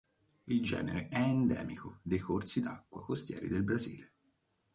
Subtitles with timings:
[0.47, 4.11] Il genere è endemico dei corsi d'acqua costieri del Brasile.